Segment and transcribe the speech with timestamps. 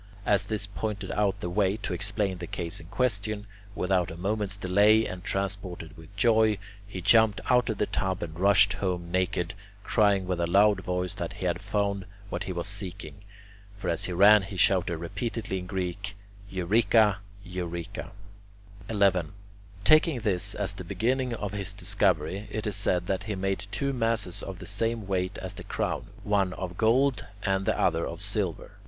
[0.25, 4.57] As this pointed out the way to explain the case in question, without a moment's
[4.57, 9.53] delay, and transported with joy, he jumped out of the tub and rushed home naked,
[9.83, 13.23] crying with a loud voice that he had found what he was seeking;
[13.75, 16.15] for as he ran he shouted repeatedly in Greek,
[16.49, 18.09] "[Greek: Eureka, eureka]."
[18.89, 19.33] 11.
[19.83, 23.93] Taking this as the beginning of his discovery, it is said that he made two
[23.93, 28.19] masses of the same weight as the crown, one of gold and the other of
[28.19, 28.79] silver.